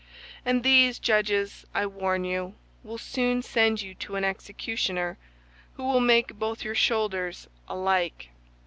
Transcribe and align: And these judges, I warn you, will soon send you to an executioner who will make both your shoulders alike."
And 0.43 0.63
these 0.63 0.97
judges, 0.97 1.63
I 1.75 1.85
warn 1.85 2.23
you, 2.25 2.55
will 2.83 2.97
soon 2.97 3.43
send 3.43 3.83
you 3.83 3.93
to 3.93 4.15
an 4.15 4.23
executioner 4.23 5.19
who 5.75 5.83
will 5.83 6.01
make 6.01 6.39
both 6.39 6.63
your 6.63 6.73
shoulders 6.73 7.47
alike." 7.67 8.29